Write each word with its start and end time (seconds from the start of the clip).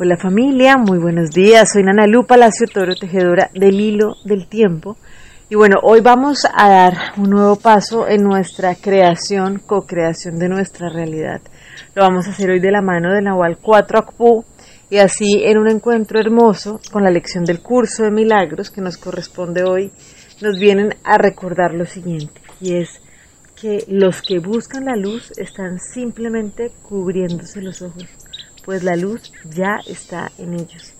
Hola 0.00 0.16
familia, 0.16 0.76
muy 0.76 1.00
buenos 1.00 1.30
días. 1.30 1.72
Soy 1.72 1.82
Nana 1.82 2.06
Lu 2.06 2.24
Palacio 2.24 2.68
Toro, 2.72 2.94
tejedora 2.94 3.50
del 3.52 3.80
hilo 3.80 4.14
del 4.24 4.46
tiempo. 4.46 4.96
Y 5.50 5.56
bueno, 5.56 5.80
hoy 5.82 6.00
vamos 6.00 6.46
a 6.54 6.68
dar 6.68 6.94
un 7.16 7.30
nuevo 7.30 7.56
paso 7.56 8.06
en 8.06 8.22
nuestra 8.22 8.76
creación, 8.76 9.58
co-creación 9.58 10.38
de 10.38 10.48
nuestra 10.48 10.88
realidad. 10.88 11.40
Lo 11.96 12.04
vamos 12.04 12.28
a 12.28 12.30
hacer 12.30 12.48
hoy 12.48 12.60
de 12.60 12.70
la 12.70 12.80
mano 12.80 13.12
de 13.12 13.22
Nahual 13.22 13.58
4 13.60 13.98
Akpu 13.98 14.44
y 14.88 14.98
así 14.98 15.42
en 15.42 15.58
un 15.58 15.68
encuentro 15.68 16.20
hermoso 16.20 16.78
con 16.92 17.02
la 17.02 17.10
lección 17.10 17.44
del 17.44 17.60
curso 17.60 18.04
de 18.04 18.12
milagros 18.12 18.70
que 18.70 18.80
nos 18.80 18.98
corresponde 18.98 19.64
hoy, 19.64 19.90
nos 20.40 20.60
vienen 20.60 20.94
a 21.02 21.18
recordar 21.18 21.74
lo 21.74 21.86
siguiente 21.86 22.40
y 22.60 22.76
es 22.76 23.02
que 23.60 23.84
los 23.88 24.22
que 24.22 24.38
buscan 24.38 24.84
la 24.84 24.94
luz 24.94 25.32
están 25.36 25.80
simplemente 25.80 26.70
cubriéndose 26.88 27.60
los 27.60 27.82
ojos 27.82 28.06
pues 28.68 28.84
la 28.84 28.96
luz 28.96 29.32
ya 29.48 29.78
está 29.86 30.30
en 30.36 30.52
ellos. 30.52 30.92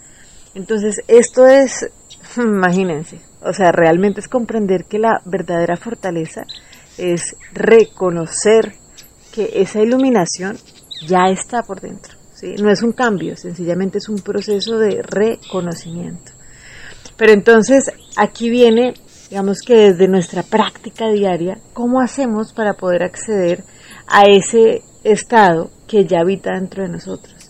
Entonces, 0.55 1.03
esto 1.07 1.47
es, 1.47 1.87
imagínense, 2.39 3.21
o 3.43 3.53
sea, 3.53 3.73
realmente 3.73 4.21
es 4.21 4.29
comprender 4.29 4.87
que 4.87 4.99
la 4.99 5.21
verdadera 5.27 5.77
fortaleza 5.77 6.47
es 6.97 7.37
reconocer 7.53 8.73
que 9.35 9.51
esa 9.57 9.83
iluminación 9.83 10.57
ya 11.07 11.25
está 11.31 11.63
por 11.63 11.83
dentro. 11.83 12.17
¿sí? 12.33 12.55
No 12.55 12.71
es 12.71 12.83
un 12.83 12.93
cambio, 12.93 13.37
sencillamente 13.37 13.99
es 13.99 14.09
un 14.09 14.21
proceso 14.23 14.79
de 14.79 15.03
reconocimiento. 15.03 16.33
Pero 17.19 17.35
entonces 17.35 17.93
aquí 18.17 18.49
viene, 18.49 18.95
digamos 19.29 19.61
que 19.61 19.75
desde 19.75 20.09
nuestra 20.09 20.43
práctica 20.43 21.11
diaria, 21.11 21.59
¿cómo 21.75 22.01
hacemos 22.01 22.55
para 22.55 22.79
poder 22.79 23.03
acceder 23.03 23.63
a 24.07 24.23
ese 24.25 24.81
estado 25.05 25.71
que 25.87 26.07
ya 26.07 26.21
habita 26.21 26.53
dentro 26.55 26.83
de 26.83 26.89
nosotros? 26.89 27.48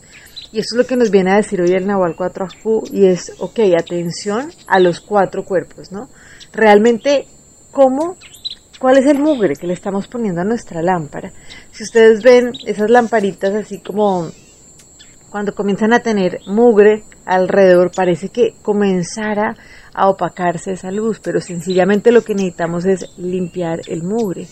Y 0.50 0.60
eso 0.60 0.74
es 0.74 0.78
lo 0.78 0.86
que 0.86 0.96
nos 0.96 1.10
viene 1.10 1.32
a 1.32 1.36
decir 1.36 1.60
hoy 1.60 1.72
el 1.72 1.86
Nahual 1.86 2.14
4 2.16 2.46
Afu 2.46 2.82
y 2.90 3.06
es, 3.06 3.34
ok, 3.38 3.60
atención 3.78 4.50
a 4.66 4.80
los 4.80 5.00
cuatro 5.00 5.44
cuerpos, 5.44 5.92
¿no? 5.92 6.08
Realmente, 6.52 7.26
¿cómo, 7.70 8.16
cuál 8.78 8.96
es 8.96 9.06
el 9.06 9.18
mugre 9.18 9.54
que 9.54 9.66
le 9.66 9.74
estamos 9.74 10.08
poniendo 10.08 10.40
a 10.40 10.44
nuestra 10.44 10.80
lámpara? 10.80 11.32
Si 11.70 11.82
ustedes 11.82 12.22
ven 12.22 12.52
esas 12.66 12.88
lamparitas 12.88 13.54
así 13.54 13.80
como 13.80 14.30
cuando 15.30 15.54
comienzan 15.54 15.92
a 15.92 16.00
tener 16.00 16.38
mugre 16.46 17.04
alrededor, 17.26 17.90
parece 17.94 18.30
que 18.30 18.54
comenzara 18.62 19.54
a 19.92 20.08
opacarse 20.08 20.72
esa 20.72 20.90
luz, 20.90 21.20
pero 21.20 21.42
sencillamente 21.42 22.10
lo 22.10 22.22
que 22.22 22.34
necesitamos 22.34 22.86
es 22.86 23.04
limpiar 23.18 23.80
el 23.86 24.02
mugre. 24.02 24.46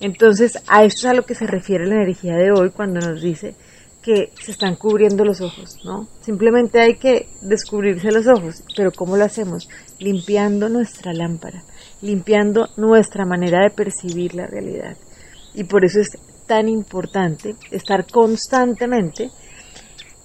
Entonces, 0.00 0.58
a 0.66 0.82
esto 0.82 1.06
es 1.06 1.12
a 1.12 1.14
lo 1.14 1.22
que 1.22 1.36
se 1.36 1.46
refiere 1.46 1.86
la 1.86 1.96
energía 1.96 2.34
de 2.34 2.50
hoy 2.50 2.70
cuando 2.70 2.98
nos 3.00 3.22
dice 3.22 3.54
que 4.02 4.32
se 4.42 4.52
están 4.52 4.76
cubriendo 4.76 5.24
los 5.24 5.40
ojos, 5.40 5.78
¿no? 5.84 6.08
Simplemente 6.22 6.80
hay 6.80 6.94
que 6.94 7.28
descubrirse 7.42 8.10
los 8.10 8.26
ojos, 8.26 8.62
pero 8.76 8.92
¿cómo 8.92 9.16
lo 9.16 9.24
hacemos? 9.24 9.68
Limpiando 9.98 10.68
nuestra 10.68 11.12
lámpara, 11.12 11.62
limpiando 12.00 12.68
nuestra 12.76 13.26
manera 13.26 13.62
de 13.62 13.74
percibir 13.74 14.34
la 14.34 14.46
realidad. 14.46 14.96
Y 15.54 15.64
por 15.64 15.84
eso 15.84 16.00
es 16.00 16.08
tan 16.46 16.68
importante 16.68 17.56
estar 17.70 18.06
constantemente 18.10 19.30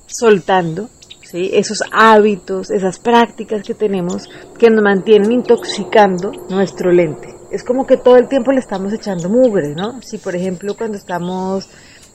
soltando 0.08 0.90
¿sí? 1.24 1.50
esos 1.54 1.84
hábitos, 1.92 2.72
esas 2.72 3.00
prácticas 3.00 3.64
que 3.64 3.74
tenemos 3.74 4.30
que 4.58 4.70
nos 4.70 4.84
mantienen 4.84 5.32
intoxicando 5.34 6.32
nuestro 6.50 6.92
lente. 6.92 7.28
Es 7.52 7.64
como 7.64 7.86
que 7.86 7.98
todo 7.98 8.16
el 8.16 8.28
tiempo 8.28 8.52
le 8.52 8.60
estamos 8.60 8.94
echando 8.94 9.30
mugre, 9.30 9.76
¿no? 9.76 10.02
Si 10.02 10.18
por 10.18 10.36
ejemplo 10.36 10.76
cuando 10.76 10.98
estamos 10.98 11.70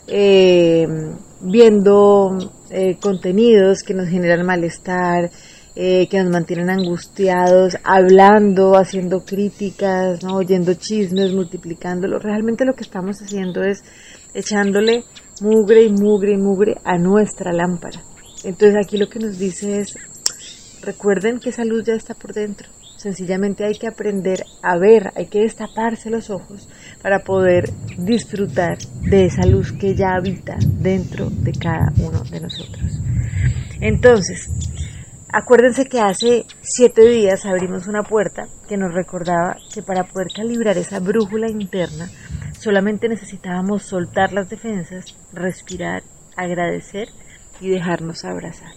eh, 0.07 0.87
viendo 1.43 2.37
eh, 2.71 2.97
contenidos 3.01 3.83
que 3.83 3.95
nos 3.95 4.09
generan 4.09 4.45
malestar, 4.45 5.31
eh, 5.77 6.09
que 6.09 6.23
nos 6.23 6.33
mantienen 6.33 6.69
angustiados, 6.69 7.77
hablando, 7.85 8.77
haciendo 8.77 9.25
críticas, 9.25 10.23
¿no? 10.23 10.37
oyendo 10.37 10.75
chismes, 10.75 11.33
multiplicándolo. 11.33 12.19
Realmente 12.19 12.65
lo 12.65 12.75
que 12.75 12.83
estamos 12.83 13.19
haciendo 13.23 13.63
es 13.63 13.83
echándole 14.35 15.05
mugre 15.41 15.85
y 15.85 15.91
mugre 15.91 16.33
y 16.35 16.37
mugre 16.37 16.75
a 16.85 16.99
nuestra 16.99 17.53
lámpara. 17.53 18.03
Entonces 18.45 18.77
aquí 18.83 18.99
lo 18.99 19.09
que 19.09 19.19
nos 19.19 19.39
dice 19.39 19.81
es, 19.81 19.95
recuerden 20.83 21.39
que 21.39 21.51
esa 21.51 21.65
luz 21.65 21.85
ya 21.85 21.95
está 21.95 22.15
por 22.15 22.33
dentro. 22.33 22.69
Sencillamente 22.97 23.65
hay 23.65 23.79
que 23.79 23.87
aprender 23.87 24.45
a 24.63 24.77
ver, 24.79 25.13
hay 25.15 25.27
que 25.27 25.41
destaparse 25.41 26.11
los 26.11 26.29
ojos 26.29 26.69
para 27.03 27.21
poder 27.21 27.71
disfrutar 27.97 28.79
de 29.03 29.27
esa 29.27 29.47
luz 29.47 29.73
que 29.73 29.95
ya 29.95 30.15
habita 30.17 30.57
dentro 30.61 31.31
de 31.31 31.53
cada 31.53 31.93
uno 31.99 32.23
de 32.25 32.41
nosotros. 32.41 33.01
Entonces, 33.81 34.49
acuérdense 35.33 35.87
que 35.87 36.01
hace 36.01 36.45
siete 36.61 37.09
días 37.09 37.47
abrimos 37.47 37.87
una 37.87 38.03
puerta 38.03 38.43
que 38.69 38.77
nos 38.77 38.93
recordaba 38.93 39.57
que 39.73 39.83
para 39.83 40.05
poder 40.05 40.29
calibrar 40.35 40.77
esa 40.77 41.01
brújula 41.01 41.49
interna 41.49 42.09
solamente 42.59 43.09
necesitábamos 43.09 43.85
soltar 43.85 44.33
las 44.33 44.51
defensas, 44.51 45.17
respirar, 45.33 46.03
agradecer 46.37 47.09
y 47.61 47.71
dejarnos 47.71 48.25
abrazar. 48.25 48.73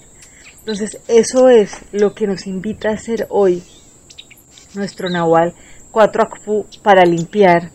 Entonces, 0.60 0.98
eso 1.10 1.50
es 1.50 1.82
lo 1.92 2.14
que 2.14 2.26
nos 2.26 2.48
invita 2.48 2.90
a 2.90 2.94
hacer 2.94 3.28
hoy 3.30 3.62
nuestro 4.76 5.10
Nahual 5.10 5.54
4 5.92 6.24
Akpu 6.24 6.66
para 6.82 7.04
limpiar 7.04 7.72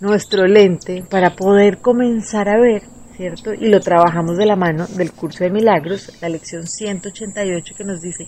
nuestro 0.00 0.46
lente, 0.46 1.04
para 1.08 1.34
poder 1.34 1.78
comenzar 1.78 2.48
a 2.48 2.60
ver, 2.60 2.82
¿cierto? 3.16 3.52
Y 3.52 3.68
lo 3.68 3.80
trabajamos 3.80 4.36
de 4.36 4.46
la 4.46 4.56
mano 4.56 4.86
del 4.86 5.12
curso 5.12 5.44
de 5.44 5.50
milagros, 5.50 6.12
la 6.20 6.28
lección 6.28 6.66
188 6.66 7.74
que 7.76 7.84
nos 7.84 8.00
dice, 8.00 8.26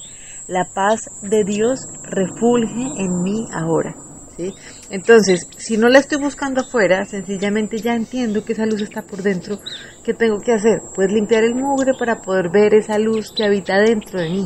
la 0.48 0.64
paz 0.75 1.08
de 1.22 1.44
Dios 1.44 1.86
refulge 2.03 2.82
en 2.97 3.22
mí 3.22 3.47
ahora. 3.53 3.94
¿Sí? 4.36 4.54
Entonces, 4.91 5.47
si 5.58 5.76
no 5.76 5.88
la 5.88 5.98
estoy 5.98 6.19
buscando 6.19 6.62
afuera, 6.62 7.04
sencillamente 7.04 7.78
ya 7.78 7.94
entiendo 7.94 8.44
que 8.44 8.54
esa 8.54 8.64
luz 8.64 8.81
está 8.81 9.02
por 9.02 9.22
dentro. 9.22 9.58
¿Qué 10.02 10.14
tengo 10.14 10.38
que 10.41 10.52
hacer? 10.52 10.81
Pues 10.94 11.12
limpiar 11.12 11.44
el 11.44 11.54
mugre 11.54 11.92
para 11.98 12.22
poder 12.22 12.48
ver 12.50 12.75
esa 12.75 12.98
luz 12.98 13.32
que 13.37 13.44
habita 13.44 13.78
dentro 13.78 14.19
de 14.19 14.31
mí. 14.31 14.44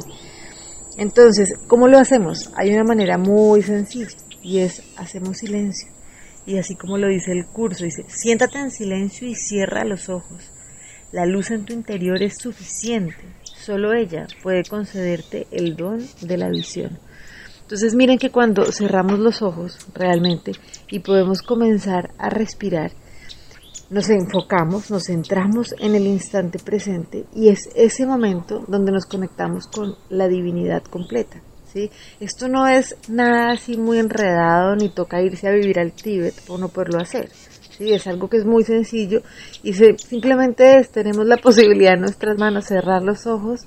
Entonces, 0.97 1.55
¿cómo 1.69 1.87
lo 1.87 1.99
hacemos? 1.99 2.51
Hay 2.57 2.73
una 2.73 2.83
manera 2.83 3.19
muy 3.19 3.63
sencilla 3.63 4.09
y 4.43 4.61
es 4.61 4.83
hacemos 4.97 5.39
silencio. 5.39 5.95
Y 6.47 6.59
así 6.59 6.75
como 6.77 6.99
lo 6.99 7.09
dice 7.09 7.33
el 7.33 7.47
curso, 7.47 7.85
dice, 7.85 8.05
siéntate 8.09 8.59
en 8.59 8.71
silencio 8.71 9.27
y 9.27 9.35
cierra 9.35 9.85
los 9.85 10.09
ojos. 10.09 10.51
La 11.13 11.27
luz 11.27 11.51
en 11.51 11.65
tu 11.65 11.73
interior 11.73 12.23
es 12.23 12.39
suficiente. 12.39 13.23
Solo 13.45 13.95
ella 13.95 14.27
puede 14.43 14.65
concederte 14.65 15.47
el 15.51 15.77
don 15.77 16.05
de 16.21 16.37
la 16.37 16.49
visión. 16.49 16.99
Entonces 17.63 17.95
miren 17.95 18.19
que 18.19 18.31
cuando 18.31 18.71
cerramos 18.73 19.19
los 19.19 19.41
ojos 19.41 19.79
realmente 19.95 20.53
y 20.91 20.99
podemos 20.99 21.41
comenzar 21.41 22.11
a 22.19 22.29
respirar, 22.29 22.93
nos 23.91 24.11
enfocamos, 24.11 24.91
nos 24.91 25.05
centramos 25.05 25.75
en 25.79 25.95
el 25.95 26.07
instante 26.07 26.59
presente 26.59 27.27
y 27.35 27.49
es 27.49 27.71
ese 27.75 28.07
momento 28.07 28.65
donde 28.69 28.93
nos 28.93 29.07
conectamos 29.07 29.67
con 29.69 29.95
la 30.11 30.29
divinidad 30.29 30.83
completa. 30.83 31.41
¿Sí? 31.75 31.91
Esto 32.21 32.49
no 32.49 32.67
es 32.67 32.97
nada 33.09 33.53
así 33.53 33.77
muy 33.77 33.99
enredado 33.99 34.75
ni 34.77 34.89
toca 34.89 35.21
irse 35.21 35.49
a 35.49 35.53
vivir 35.53 35.79
al 35.79 35.93
Tíbet 35.93 36.35
por 36.47 36.59
no 36.59 36.69
poderlo 36.69 37.01
hacer. 37.01 37.29
¿sí? 37.77 37.93
Es 37.93 38.07
algo 38.07 38.31
que 38.31 38.39
es 38.39 38.47
muy 38.47 38.65
sencillo 38.65 39.21
y 39.63 39.75
simplemente 39.75 40.79
es, 40.79 40.91
tenemos 40.91 41.27
la 41.27 41.37
posibilidad 41.43 41.95
en 41.95 42.01
nuestras 42.01 42.39
manos 42.39 42.65
cerrar 42.65 43.03
los 43.03 43.27
ojos, 43.27 43.67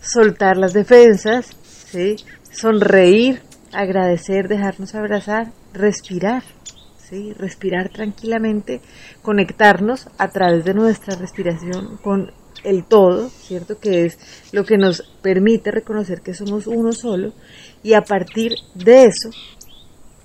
soltar 0.00 0.56
las 0.56 0.72
defensas, 0.72 1.50
¿sí? 1.64 2.16
sonreír, 2.50 3.42
agradecer, 3.72 4.48
dejarnos 4.48 4.94
abrazar, 4.94 5.52
respirar 5.74 6.44
respirar 7.36 7.90
tranquilamente, 7.90 8.80
conectarnos 9.22 10.08
a 10.18 10.28
través 10.28 10.64
de 10.64 10.74
nuestra 10.74 11.16
respiración 11.16 11.98
con 11.98 12.32
el 12.64 12.84
todo, 12.84 13.28
¿cierto? 13.28 13.78
Que 13.78 14.06
es 14.06 14.18
lo 14.52 14.64
que 14.64 14.76
nos 14.76 15.02
permite 15.22 15.70
reconocer 15.70 16.20
que 16.20 16.34
somos 16.34 16.66
uno 16.66 16.92
solo 16.92 17.32
y 17.82 17.94
a 17.94 18.02
partir 18.02 18.52
de 18.74 19.04
eso, 19.04 19.30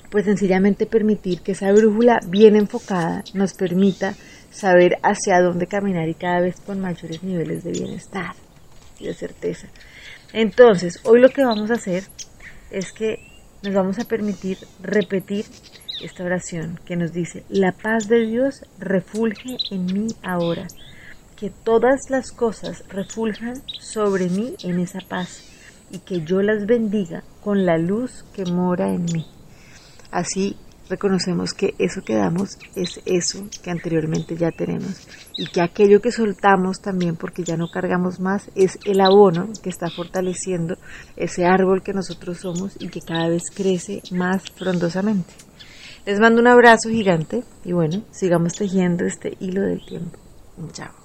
pues 0.10 0.26
sencillamente 0.26 0.86
permitir 0.86 1.42
que 1.42 1.52
esa 1.52 1.72
brújula 1.72 2.20
bien 2.28 2.56
enfocada 2.56 3.24
nos 3.34 3.54
permita 3.54 4.16
saber 4.52 4.98
hacia 5.04 5.42
dónde 5.42 5.68
caminar 5.68 6.10
y 6.10 6.16
cada 6.16 6.42
vez 6.42 6.60
con 6.60 6.80
mayores 6.80 7.22
niveles 7.24 7.64
de 7.64 7.72
bienestar 7.72 8.34
y 9.00 9.06
de 9.06 9.14
certeza. 9.14 9.68
Entonces, 10.34 11.00
hoy 11.04 11.20
lo 11.20 11.30
que 11.30 11.44
vamos 11.44 11.70
a 11.72 11.76
hacer 11.76 12.04
es 12.72 12.92
que 12.92 13.18
nos 13.64 13.74
vamos 13.74 14.00
a 14.00 14.06
permitir 14.06 14.58
repetir 14.82 15.46
esta 16.04 16.24
oración 16.24 16.80
que 16.86 16.96
nos 16.96 17.12
dice, 17.12 17.44
la 17.50 17.74
paz 17.74 18.08
de 18.08 18.26
Dios 18.26 18.64
refulge 18.78 19.58
en 19.72 19.86
mí 19.86 20.08
ahora, 20.24 20.68
que 21.40 21.50
todas 21.50 22.10
las 22.10 22.32
cosas 22.32 22.84
refuljan 22.90 23.64
sobre 23.80 24.30
mí 24.30 24.56
en 24.64 24.80
esa 24.80 25.00
paz 25.00 25.44
y 25.92 26.00
que 26.00 26.22
yo 26.22 26.42
las 26.42 26.66
bendiga 26.66 27.24
con 27.44 27.66
la 27.66 27.78
luz 27.78 28.26
que 28.34 28.46
mora 28.46 28.90
en 28.90 29.06
mí. 29.06 29.26
Así 30.12 30.58
reconocemos 30.90 31.54
que 31.54 31.76
eso 31.78 32.02
que 32.02 32.16
damos 32.16 32.58
es 32.76 33.00
eso 33.06 33.48
que 33.64 33.70
anteriormente 33.70 34.36
ya 34.36 34.52
tenemos 34.52 35.08
y 35.38 35.48
que 35.48 35.62
aquello 35.62 36.02
que 36.02 36.12
soltamos 36.12 36.82
también 36.82 37.16
porque 37.16 37.44
ya 37.44 37.56
no 37.56 37.70
cargamos 37.70 38.20
más 38.20 38.50
es 38.56 38.78
el 38.86 39.00
abono 39.00 39.50
que 39.62 39.70
está 39.70 39.90
fortaleciendo 39.90 40.78
ese 41.16 41.46
árbol 41.46 41.84
que 41.84 41.94
nosotros 41.94 42.40
somos 42.40 42.76
y 42.80 42.90
que 42.90 43.02
cada 43.02 43.30
vez 43.30 43.44
crece 43.54 44.02
más 44.12 44.44
frondosamente. 44.52 45.34
Les 46.06 46.20
mando 46.20 46.42
un 46.42 46.48
abrazo 46.48 46.90
gigante 46.90 47.44
y 47.64 47.72
bueno, 47.72 48.04
sigamos 48.12 48.54
tejiendo 48.54 49.06
este 49.06 49.38
hilo 49.40 49.62
del 49.62 49.86
tiempo. 49.86 50.18
Chao. 50.74 50.99